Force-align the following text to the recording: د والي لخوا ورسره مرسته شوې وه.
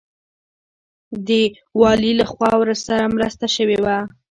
د 1.27 1.29
والي 1.81 2.11
لخوا 2.21 2.51
ورسره 2.61 3.11
مرسته 3.15 3.45
شوې 3.55 3.77
وه. 3.83 3.97